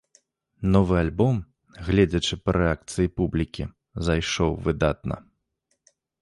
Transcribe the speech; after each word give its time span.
Новы 0.75 0.95
альбом, 1.01 1.35
гледзячы 1.89 2.37
па 2.43 2.55
рэакцыі 2.59 3.07
публікі, 3.19 3.63
зайшоў 4.09 4.51
выдатна. 4.71 5.15